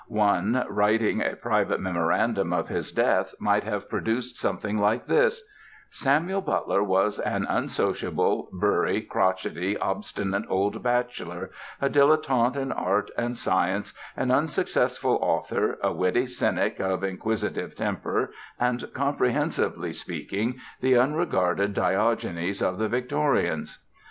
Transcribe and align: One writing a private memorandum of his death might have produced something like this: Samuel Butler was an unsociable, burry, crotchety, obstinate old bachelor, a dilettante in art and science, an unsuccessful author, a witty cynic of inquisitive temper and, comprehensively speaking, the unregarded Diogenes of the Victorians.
One 0.07 0.65
writing 0.67 1.21
a 1.21 1.35
private 1.35 1.79
memorandum 1.79 2.53
of 2.53 2.69
his 2.69 2.91
death 2.91 3.35
might 3.39 3.63
have 3.65 3.87
produced 3.87 4.35
something 4.35 4.79
like 4.79 5.05
this: 5.05 5.43
Samuel 5.91 6.41
Butler 6.41 6.83
was 6.83 7.19
an 7.19 7.45
unsociable, 7.47 8.49
burry, 8.51 9.03
crotchety, 9.03 9.77
obstinate 9.77 10.45
old 10.49 10.81
bachelor, 10.81 11.51
a 11.79 11.87
dilettante 11.87 12.55
in 12.55 12.71
art 12.71 13.11
and 13.15 13.37
science, 13.37 13.93
an 14.17 14.31
unsuccessful 14.31 15.19
author, 15.21 15.77
a 15.83 15.93
witty 15.93 16.25
cynic 16.25 16.79
of 16.79 17.03
inquisitive 17.03 17.75
temper 17.75 18.31
and, 18.59 18.91
comprehensively 18.95 19.93
speaking, 19.93 20.55
the 20.79 20.97
unregarded 20.97 21.75
Diogenes 21.75 22.63
of 22.63 22.79
the 22.79 22.89
Victorians. 22.89 23.77